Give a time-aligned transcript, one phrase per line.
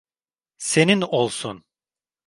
[0.57, 1.63] Senin olsun.